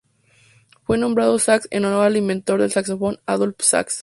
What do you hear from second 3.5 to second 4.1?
Sax.